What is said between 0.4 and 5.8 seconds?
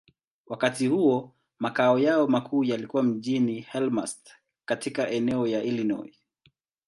Wakati huo, makao yao makuu yalikuwa mjini Elmhurst, katika eneo la